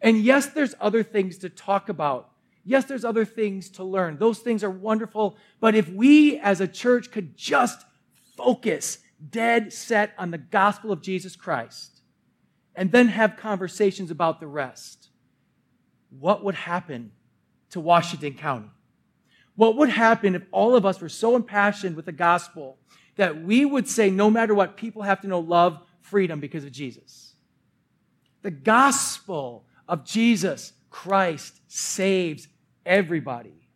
[0.01, 2.31] And yes, there's other things to talk about.
[2.65, 4.19] Yes, there's other things to learn.
[4.19, 5.37] Those things are wonderful.
[5.59, 7.85] But if we as a church could just
[8.37, 8.99] focus
[9.31, 12.03] dead set on the gospel of Jesus Christ
[12.77, 15.09] and then have conversations about the rest,
[16.11, 17.11] what would happen
[17.71, 18.71] to Washington County?
[19.57, 22.79] What would happen if all of us were so impassioned with the gospel
[23.17, 26.73] that we would say, no matter what, people have to know love, freedom because of
[26.73, 27.35] Jesus.
[28.43, 32.47] The gospel of Jesus Christ saves
[32.87, 33.69] everybody.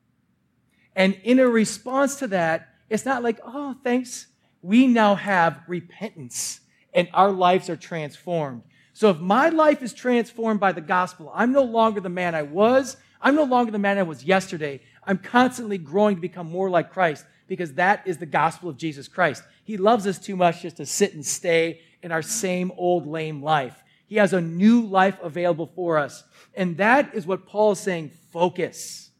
[0.94, 4.28] And in a response to that, it's not like, oh, thanks.
[4.62, 6.60] We now have repentance
[6.94, 8.62] and our lives are transformed.
[8.92, 12.42] So if my life is transformed by the gospel, I'm no longer the man I
[12.42, 12.96] was.
[13.22, 14.80] I'm no longer the man I was yesterday.
[15.04, 19.08] I'm constantly growing to become more like Christ because that is the gospel of Jesus
[19.08, 19.44] Christ.
[19.64, 23.42] He loves us too much just to sit and stay in our same old lame
[23.42, 23.82] life.
[24.06, 26.24] He has a new life available for us.
[26.54, 29.10] And that is what Paul is saying focus.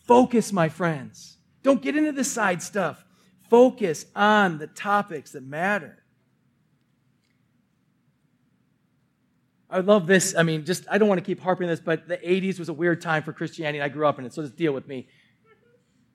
[0.00, 1.38] Focus, my friends.
[1.62, 3.04] Don't get into the side stuff.
[3.48, 6.01] Focus on the topics that matter.
[9.72, 10.34] I love this.
[10.36, 12.68] I mean, just, I don't want to keep harping on this, but the 80s was
[12.68, 13.80] a weird time for Christianity.
[13.80, 15.08] I grew up in it, so just deal with me.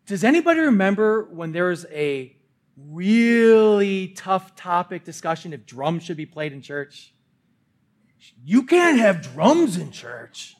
[0.06, 2.38] Does anybody remember when there was a
[2.78, 7.14] really tough topic discussion if drums should be played in church.
[8.44, 10.56] You can't have drums in church.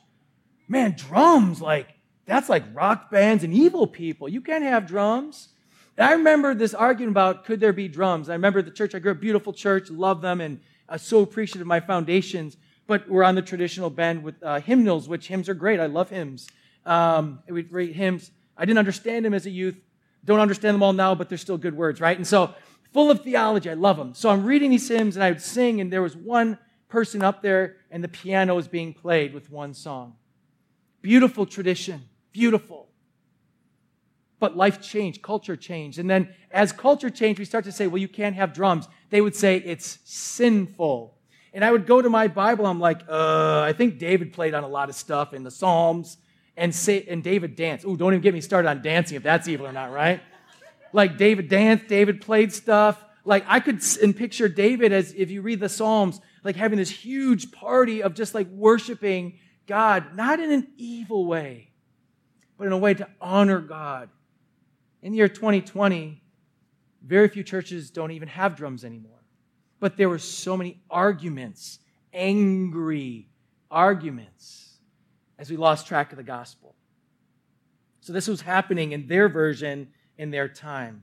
[0.68, 1.88] Man, drums, like,
[2.26, 4.28] that's like rock bands and evil people.
[4.28, 5.48] You can't have drums.
[5.96, 8.28] And I remember this argument about could there be drums.
[8.28, 11.22] I remember the church, I grew up, beautiful church, love them, and I was so
[11.22, 12.56] appreciative of my foundations.
[12.88, 15.78] But we're on the traditional bend with uh, hymnals, which hymns are great.
[15.78, 16.48] I love hymns.
[16.84, 18.32] Um, we read hymns.
[18.56, 19.76] I didn't understand them as a youth.
[20.24, 22.16] Don't understand them all now, but they're still good words, right?
[22.16, 22.54] And so,
[22.92, 23.68] full of theology.
[23.68, 24.14] I love them.
[24.14, 27.42] So I'm reading these hymns and I would sing, and there was one person up
[27.42, 30.14] there, and the piano was being played with one song.
[31.02, 32.88] Beautiful tradition, beautiful.
[34.40, 35.98] But life changed, culture changed.
[35.98, 38.88] And then as culture changed, we start to say, well, you can't have drums.
[39.10, 41.17] They would say it's sinful.
[41.52, 44.64] And I would go to my Bible, I'm like, uh, I think David played on
[44.64, 46.18] a lot of stuff in the Psalms
[46.56, 47.86] and say and David danced.
[47.86, 50.20] Ooh, don't even get me started on dancing if that's evil or not, right?
[50.92, 53.02] Like David danced, David played stuff.
[53.24, 56.90] Like I could and picture David as if you read the Psalms, like having this
[56.90, 61.70] huge party of just like worshiping God, not in an evil way,
[62.56, 64.08] but in a way to honor God.
[65.02, 66.20] In the year 2020,
[67.04, 69.17] very few churches don't even have drums anymore.
[69.80, 71.78] But there were so many arguments,
[72.12, 73.28] angry
[73.70, 74.78] arguments,
[75.38, 76.74] as we lost track of the gospel.
[78.00, 81.02] So this was happening in their version in their time.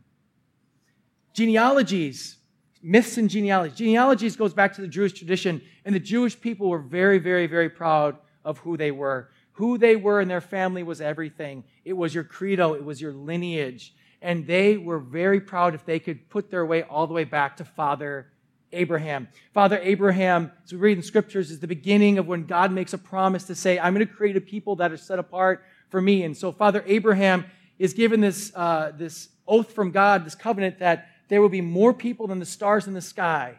[1.33, 2.37] Genealogies,
[2.81, 3.77] myths and genealogies.
[3.77, 7.69] Genealogies goes back to the Jewish tradition, and the Jewish people were very, very, very
[7.69, 9.29] proud of who they were.
[9.53, 11.63] Who they were and their family was everything.
[11.85, 13.93] It was your credo, it was your lineage.
[14.21, 17.57] And they were very proud if they could put their way all the way back
[17.57, 18.31] to Father
[18.75, 19.27] Abraham.
[19.53, 22.97] Father Abraham, as we read in scriptures, is the beginning of when God makes a
[22.97, 26.23] promise to say, I'm going to create a people that are set apart for me.
[26.23, 27.45] And so Father Abraham
[27.79, 31.93] is given this, uh, this oath from God, this covenant that there will be more
[31.93, 33.55] people than the stars in the sky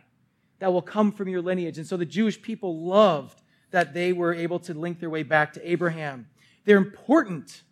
[0.59, 1.79] that will come from your lineage.
[1.79, 5.53] And so the Jewish people loved that they were able to link their way back
[5.55, 6.29] to Abraham.
[6.65, 7.63] They're important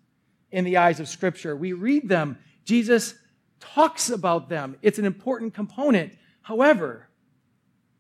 [0.50, 1.56] in the eyes of Scripture.
[1.56, 2.38] We read them.
[2.64, 3.14] Jesus
[3.60, 4.76] talks about them.
[4.82, 6.12] It's an important component.
[6.42, 7.08] However,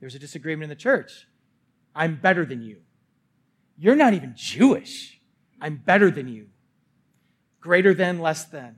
[0.04, 1.26] there's a disagreement in the church.
[1.94, 2.82] I'm better than you.
[3.78, 5.18] You're not even Jewish.
[5.62, 6.48] I'm better than you.
[7.58, 8.76] Greater than, less than.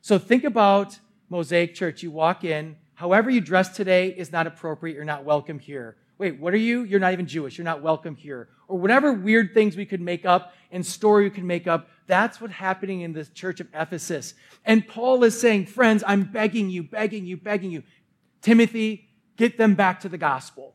[0.00, 2.02] So think about Mosaic Church.
[2.02, 4.96] You walk in, however you dress today is not appropriate.
[4.96, 5.96] You're not welcome here.
[6.18, 6.82] Wait, what are you?
[6.82, 7.56] You're not even Jewish.
[7.56, 8.48] You're not welcome here.
[8.66, 11.88] Or whatever weird things we could make up and story we could make up.
[12.08, 14.34] That's what's happening in the church of Ephesus.
[14.64, 17.84] And Paul is saying, friends, I'm begging you, begging you, begging you.
[18.42, 20.74] Timothy, Get them back to the gospel.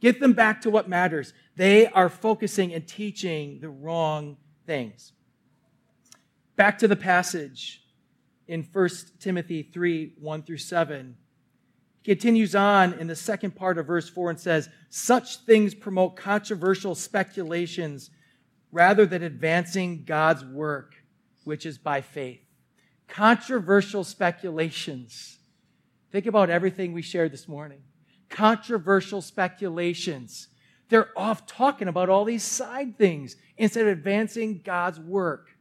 [0.00, 1.32] Get them back to what matters.
[1.56, 5.12] They are focusing and teaching the wrong things.
[6.56, 7.84] Back to the passage
[8.48, 8.88] in 1
[9.20, 11.16] Timothy 3 1 through 7.
[12.02, 16.16] He continues on in the second part of verse 4 and says, Such things promote
[16.16, 18.10] controversial speculations
[18.72, 20.94] rather than advancing God's work,
[21.44, 22.40] which is by faith.
[23.06, 25.38] Controversial speculations
[26.12, 27.80] Think about everything we shared this morning.
[28.28, 30.48] Controversial speculations.
[30.90, 35.56] They're off talking about all these side things instead of advancing God's work.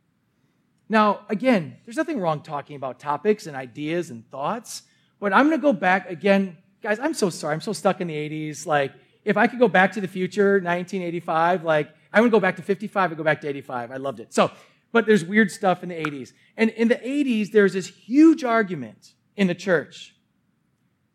[0.89, 4.83] Now, again, there's nothing wrong talking about topics and ideas and thoughts,
[5.21, 6.57] but I'm going to go back again.
[6.83, 7.53] Guys, I'm so sorry.
[7.53, 8.65] I'm so stuck in the 80s.
[8.65, 8.91] Like,
[9.23, 12.61] if I could go back to the future, 1985, like, I would go back to
[12.61, 13.91] 55 and go back to 85.
[13.91, 14.33] I loved it.
[14.33, 14.51] So,
[14.91, 16.33] but there's weird stuff in the 80s.
[16.57, 20.13] And in the 80s, there's this huge argument in the church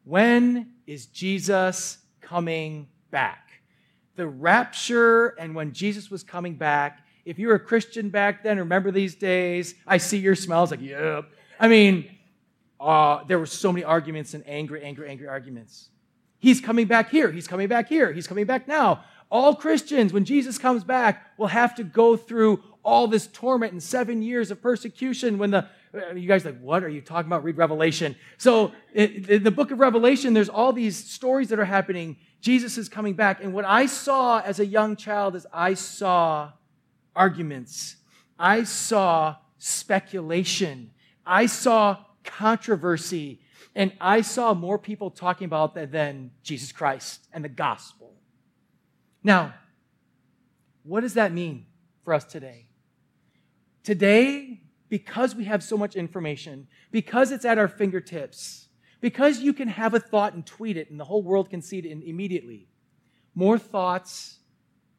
[0.07, 3.51] when is Jesus coming back?
[4.14, 7.01] The rapture and when Jesus was coming back.
[7.25, 9.75] If you were a Christian back then, remember these days?
[9.85, 11.25] I see your smiles like, yep.
[11.59, 12.09] I mean,
[12.79, 15.88] uh, there were so many arguments and angry, angry, angry arguments.
[16.38, 17.33] He's coming back here.
[17.33, 18.12] He's coming back here.
[18.12, 19.03] He's coming back now.
[19.29, 23.83] All Christians, when Jesus comes back, will have to go through all this torment and
[23.83, 25.69] seven years of persecution when the
[26.15, 27.45] you guys like, what are you talking about?
[27.45, 28.17] Read Revelation.
[28.39, 32.17] So in the book of Revelation, there's all these stories that are happening.
[32.41, 33.43] Jesus is coming back.
[33.43, 36.53] And what I saw as a young child is I saw
[37.15, 37.97] arguments.
[38.39, 40.91] I saw speculation.
[41.25, 43.41] I saw controversy.
[43.75, 48.15] And I saw more people talking about that than Jesus Christ and the gospel.
[49.23, 49.55] Now,
[50.83, 51.67] what does that mean
[52.05, 52.69] for us today?
[53.83, 58.68] Today, because we have so much information, because it's at our fingertips,
[59.01, 61.79] because you can have a thought and tweet it and the whole world can see
[61.79, 62.68] it immediately,
[63.35, 64.38] more thoughts,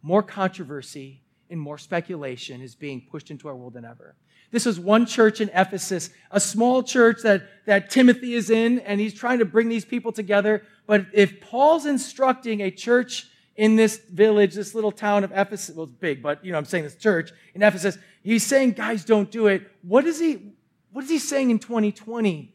[0.02, 4.16] more controversy, and more speculation is being pushed into our world than ever.
[4.52, 9.00] This is one church in Ephesus, a small church that, that Timothy is in, and
[9.00, 10.64] he's trying to bring these people together.
[10.86, 15.76] But if Paul's instructing a church in this village, this little town of Ephesus.
[15.76, 17.98] Well, it's big, but you know, I'm saying this church in Ephesus.
[18.24, 19.70] He's saying, guys, don't do it.
[19.82, 20.54] What is he,
[20.92, 22.54] what is he saying in 2020?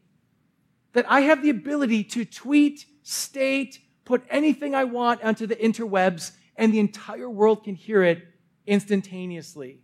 [0.92, 6.32] That I have the ability to tweet, state, put anything I want onto the interwebs,
[6.56, 8.22] and the entire world can hear it
[8.66, 9.80] instantaneously.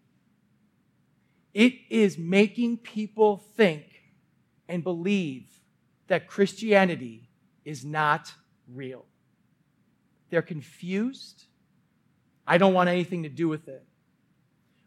[1.52, 3.84] It is making people think
[4.68, 5.48] and believe
[6.06, 7.28] that Christianity
[7.64, 8.32] is not
[8.72, 9.07] real.
[10.30, 11.44] They're confused.
[12.46, 13.84] I don't want anything to do with it.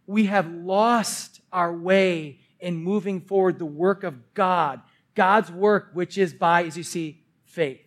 [0.08, 4.82] We have lost our way in moving forward the work of God,
[5.16, 7.82] God's work, which is by, as you see, faith.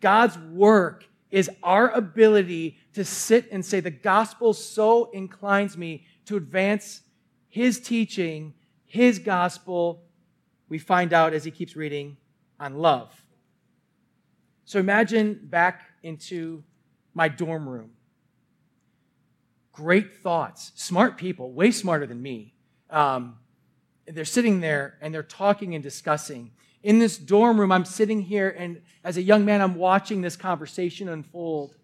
[0.00, 6.36] God's work is our ability to sit and say, the gospel so inclines me to
[6.36, 7.02] advance
[7.48, 10.04] his teaching, his gospel.
[10.68, 12.16] we find out as he keeps reading
[12.58, 13.12] on love.
[14.64, 16.62] So imagine back into
[17.14, 17.90] my dorm room.
[19.72, 22.54] Great thoughts, smart people, way smarter than me.
[22.90, 23.38] Um,
[24.06, 26.52] they're sitting there and they're talking and discussing.
[26.82, 30.36] In this dorm room, I'm sitting here, and as a young man, I'm watching this
[30.36, 31.74] conversation unfold.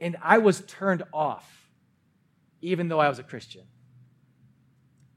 [0.00, 1.68] And I was turned off,
[2.62, 3.64] even though I was a Christian.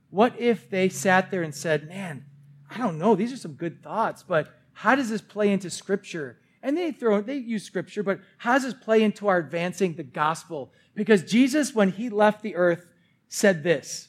[0.10, 2.26] What if they sat there and said, Man,
[2.70, 6.38] I don't know, these are some good thoughts, but how does this play into Scripture?
[6.64, 10.04] And they throw, they use Scripture, but how does this play into our advancing the
[10.04, 10.72] gospel?
[10.96, 12.88] Because Jesus, when he left the earth,
[13.28, 14.08] said this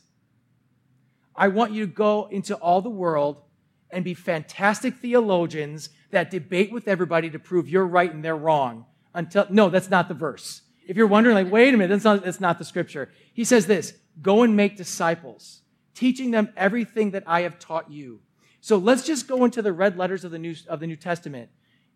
[1.35, 3.43] I want you to go into all the world
[3.91, 8.87] and be fantastic theologians that debate with everybody to prove you're right and they're wrong.
[9.15, 10.63] Until no, that's not the verse.
[10.87, 13.11] If you're wondering, like, wait a minute, that's not, that's not the scripture.
[13.33, 15.63] He says this: go and make disciples,
[15.95, 18.21] teaching them everything that I have taught you.
[18.61, 21.51] So let's just go into the red letters of the New, of the New Testament.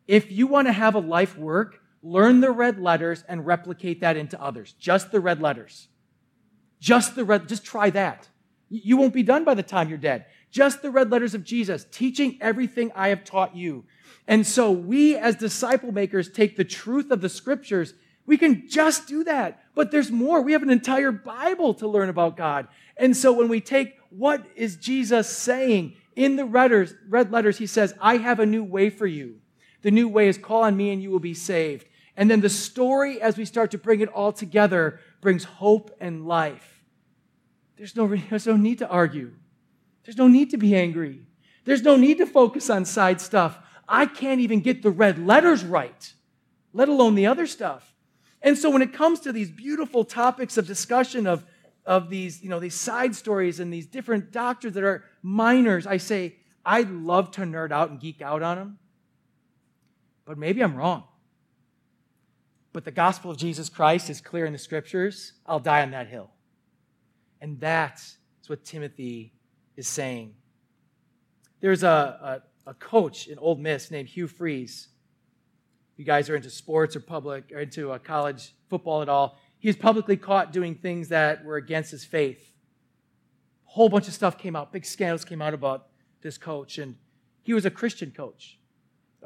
[0.09, 4.17] If you want to have a life work, learn the red letters and replicate that
[4.17, 4.73] into others.
[4.73, 5.89] Just the red letters.
[6.81, 8.29] Just the red, just try that.
[8.71, 10.27] You won't be done by the time you're dead.
[10.51, 13.85] Just the red letters of Jesus, teaching everything I have taught you.
[14.27, 17.95] And so we as disciple makers take the truth of the scriptures.
[18.25, 19.63] We can just do that.
[19.75, 20.41] But there's more.
[20.41, 22.69] We have an entire Bible to learn about God.
[22.97, 27.95] And so when we take what is Jesus saying in the red letters, he says,
[28.01, 29.41] I have a new way for you.
[29.83, 31.87] The new way is call on me and you will be saved.
[32.17, 36.27] And then the story, as we start to bring it all together, brings hope and
[36.27, 36.83] life.
[37.77, 39.33] There's no, there's no need to argue.
[40.05, 41.27] There's no need to be angry.
[41.65, 43.59] There's no need to focus on side stuff.
[43.89, 46.13] I can't even get the red letters right,
[46.73, 47.95] let alone the other stuff.
[48.43, 51.45] And so when it comes to these beautiful topics of discussion of,
[51.85, 55.97] of these, you know, these side stories and these different doctrines that are minors, I
[55.97, 58.79] say, I'd love to nerd out and geek out on them.
[60.29, 61.05] But maybe I'm wrong.
[62.75, 65.33] But the gospel of Jesus Christ is clear in the scriptures.
[65.47, 66.31] I'll die on that hill.
[67.41, 69.33] And that's what Timothy
[69.75, 70.35] is saying.
[71.61, 74.89] There's a, a, a coach in Ole Miss named Hugh Freeze.
[75.97, 79.39] You guys are into sports or public or into a college football at all.
[79.59, 82.53] He was publicly caught doing things that were against his faith.
[83.67, 85.87] A whole bunch of stuff came out, big scandals came out about
[86.21, 86.77] this coach.
[86.77, 86.97] And
[87.43, 88.58] he was a Christian coach,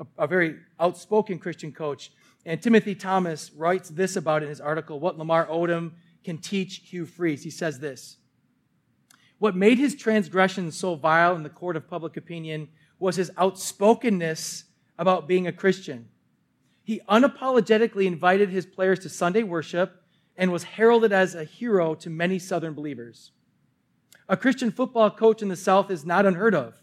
[0.02, 2.12] a, a very outspoken Christian coach.
[2.44, 5.92] And Timothy Thomas writes this about in his article, What Lamar Odom
[6.24, 7.42] can teach Hugh Freeze.
[7.42, 8.16] He says this
[9.38, 14.64] What made his transgressions so vile in the court of public opinion was his outspokenness
[14.98, 16.08] about being a Christian.
[16.84, 20.02] He unapologetically invited his players to Sunday worship
[20.36, 23.32] and was heralded as a hero to many Southern believers.
[24.28, 26.81] A Christian football coach in the South is not unheard of,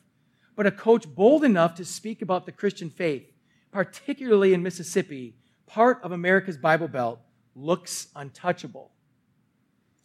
[0.59, 3.31] but a coach bold enough to speak about the Christian faith,
[3.71, 5.33] particularly in Mississippi,
[5.65, 7.21] part of America's Bible Belt,
[7.55, 8.91] looks untouchable.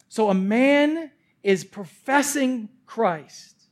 [0.07, 1.11] So a man
[1.43, 3.63] is professing Christ.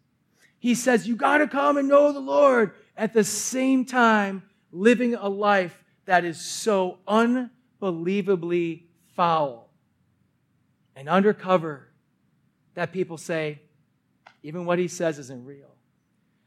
[0.59, 2.73] He says, You got to come and know the Lord.
[2.97, 9.69] At the same time, living a life that is so unbelievably foul
[10.97, 11.87] and undercover
[12.73, 13.61] that people say,
[14.45, 15.73] even what he says isn't real.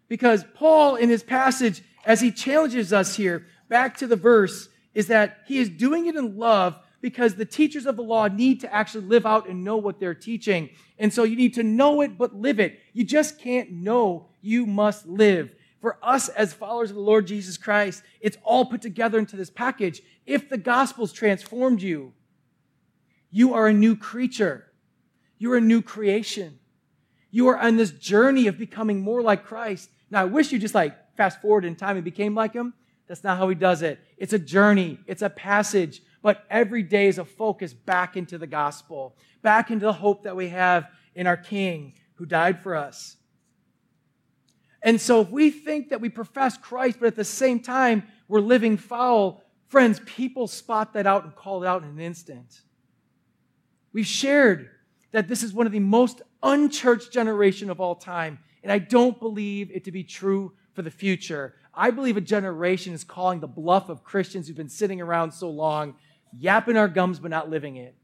[0.09, 5.09] Because Paul, in his passage, as he challenges us here, back to the verse, is
[5.09, 8.75] that he is doing it in love because the teachers of the law need to
[8.75, 10.71] actually live out and know what they're teaching.
[10.99, 12.81] And so you need to know it, but live it.
[12.93, 15.55] You just can't know, you must live.
[15.81, 19.51] For us as followers of the Lord Jesus Christ, it's all put together into this
[19.51, 20.01] package.
[20.25, 22.13] If the gospel's transformed you,
[23.31, 24.65] you are a new creature.
[25.39, 26.59] You're a new creation.
[27.31, 29.91] You are on this journey of becoming more like Christ.
[30.11, 32.75] Now, I wish you just like fast forward in time and became like him.
[33.07, 34.01] That's not how he does it.
[34.19, 34.99] It's a journey.
[35.07, 39.87] It's a passage but every day is a focus back into the gospel, back into
[39.87, 43.17] the hope that we have in our King who died for us.
[44.83, 48.41] And so if we think that we profess Christ, but at the same time we're
[48.41, 52.61] living foul, friends, people spot that out and call it out in an instant.
[53.93, 54.69] We've shared
[55.13, 59.21] that this is one of the most unchurched generation of all time, and I don't
[59.21, 61.55] believe it to be true for the future.
[61.73, 65.49] I believe a generation is calling the bluff of Christians who've been sitting around so
[65.49, 65.95] long
[66.37, 67.95] yapping our gums but not living it.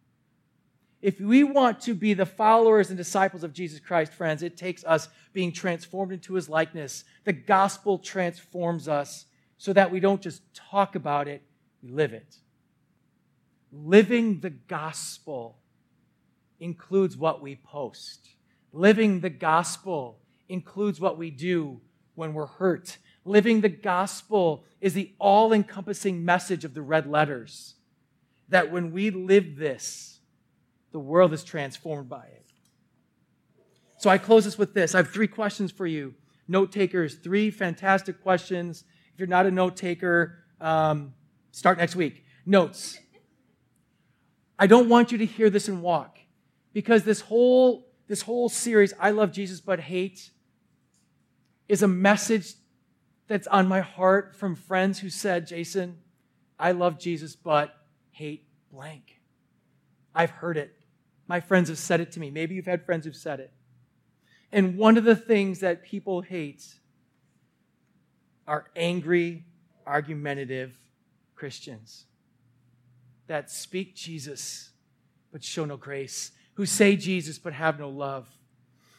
[1.01, 4.85] If we want to be the followers and disciples of Jesus Christ, friends, it takes
[4.85, 7.03] us being transformed into his likeness.
[7.25, 9.25] The gospel transforms us
[9.59, 11.43] so that we don't just talk about it,
[11.83, 12.37] we live it.
[13.73, 15.59] Living the gospel
[16.61, 18.29] includes what we post.
[18.73, 20.22] Living the gospel
[20.53, 21.81] includes what we do
[22.15, 22.99] when we're hurt.
[23.25, 27.75] Living the gospel is the all encompassing message of the red letters
[28.51, 30.21] that when we live this,
[30.93, 32.45] the world is transformed by it.
[33.99, 34.95] So I close this with this.
[34.95, 36.15] I have three questions for you.
[36.49, 38.85] Note takers, three fantastic questions.
[39.15, 41.15] If you're not a note taker, um,
[41.51, 42.25] start next week.
[42.45, 42.99] Notes.
[44.59, 46.19] I don't want you to hear this and walk
[46.75, 50.31] because this whole this whole series, I love Jesus but hate,
[51.69, 52.55] is a message
[53.29, 55.99] that's on my heart from friends who said, Jason,
[56.59, 57.75] I love Jesus but
[58.11, 59.21] hate blank.
[60.15, 60.75] I've heard it.
[61.27, 62.31] My friends have said it to me.
[62.31, 63.53] Maybe you've had friends who've said it.
[64.51, 66.63] And one of the things that people hate
[68.47, 69.45] are angry,
[69.87, 70.77] argumentative
[71.35, 72.05] Christians
[73.29, 74.71] that speak Jesus
[75.33, 78.29] but show no grace, who say Jesus but have no love.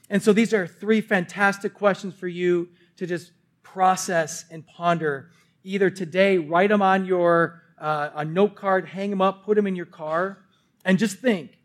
[0.10, 3.32] And so these are three fantastic questions for you to just
[3.62, 5.32] process and ponder.
[5.64, 9.68] Either today, write them on your uh, a note card, hang them up, put them
[9.68, 10.46] in your car,
[10.86, 11.58] and just think.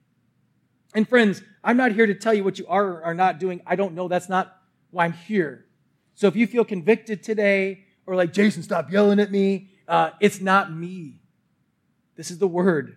[0.95, 3.61] And friends, I'm not here to tell you what you are or are not doing.
[3.67, 4.09] I don't know.
[4.09, 4.57] That's not
[4.91, 5.67] why I'm here.
[6.15, 10.41] So if you feel convicted today, or like Jason, stop yelling at me, uh, it's
[10.41, 11.21] not me.
[12.17, 12.97] This is the word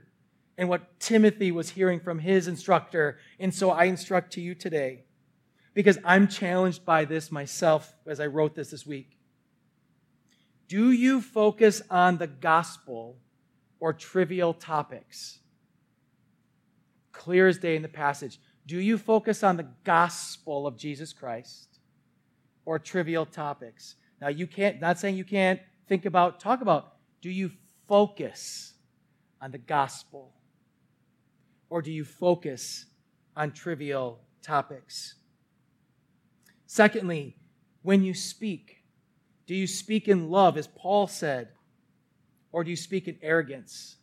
[0.57, 3.17] and what Timothy was hearing from his instructor.
[3.39, 5.03] And so I instruct to you today
[5.73, 9.17] because I'm challenged by this myself as I wrote this this week.
[10.67, 13.17] Do you focus on the gospel
[13.79, 15.39] or trivial topics?
[17.11, 18.39] Clear as day in the passage.
[18.65, 21.79] Do you focus on the gospel of Jesus Christ
[22.65, 23.95] or trivial topics?
[24.21, 27.51] Now, you can't, not saying you can't think about, talk about, do you
[27.87, 28.73] focus
[29.41, 30.33] on the gospel
[31.69, 32.85] or do you focus
[33.35, 35.15] on trivial topics?
[36.73, 37.35] Secondly,
[37.81, 38.85] when you speak,
[39.45, 41.49] do you speak in love, as Paul said,
[42.53, 43.97] or do you speak in arrogance?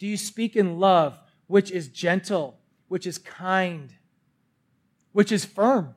[0.00, 1.16] Do you speak in love,
[1.46, 2.58] which is gentle,
[2.88, 3.94] which is kind,
[5.12, 5.94] which is firm,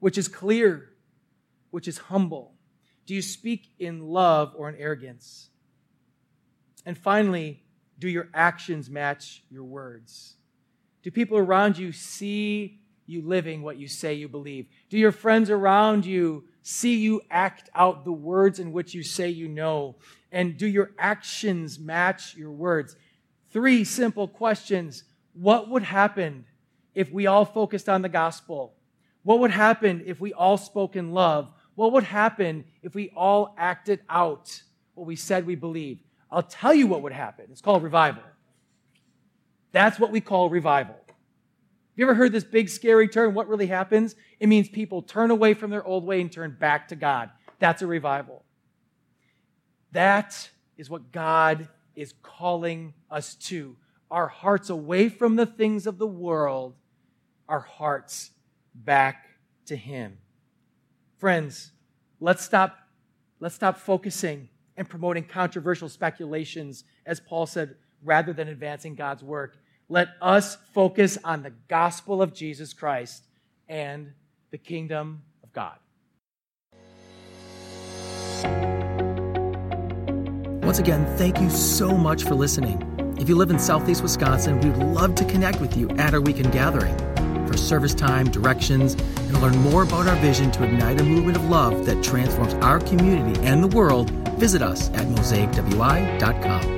[0.00, 0.88] which is clear,
[1.70, 2.54] which is humble?
[3.06, 5.50] Do you speak in love or in arrogance?
[6.84, 7.62] And finally,
[8.00, 10.34] do your actions match your words?
[11.04, 14.66] Do people around you see you living what you say you believe?
[14.90, 19.28] Do your friends around you see you act out the words in which you say
[19.28, 19.96] you know?
[20.32, 22.96] And do your actions match your words?
[23.50, 25.04] Three simple questions.
[25.32, 26.44] What would happen
[26.94, 28.74] if we all focused on the gospel?
[29.22, 31.50] What would happen if we all spoke in love?
[31.74, 34.62] What would happen if we all acted out
[34.94, 35.98] what we said we believe?
[36.30, 37.46] I'll tell you what would happen.
[37.50, 38.22] It's called revival.
[39.72, 40.96] That's what we call revival.
[41.96, 43.34] You ever heard this big scary term?
[43.34, 44.14] What really happens?
[44.38, 47.30] It means people turn away from their old way and turn back to God.
[47.58, 48.44] That's a revival.
[49.92, 53.76] That is what God is calling us to.
[54.10, 56.74] Our hearts away from the things of the world,
[57.48, 58.30] our hearts
[58.74, 59.26] back
[59.64, 60.18] to Him.
[61.16, 61.72] Friends,
[62.20, 62.76] let's stop,
[63.40, 69.56] let's stop focusing and promoting controversial speculations, as Paul said, rather than advancing God's work.
[69.88, 73.22] Let us focus on the gospel of Jesus Christ
[73.68, 74.12] and
[74.50, 75.78] the kingdom of God.
[80.64, 82.82] Once again, thank you so much for listening.
[83.20, 86.52] If you live in Southeast Wisconsin, we'd love to connect with you at our weekend
[86.52, 86.96] gathering
[87.46, 91.48] for service time, directions, and learn more about our vision to ignite a movement of
[91.48, 96.75] love that transforms our community and the world, visit us at mosaicwi.com.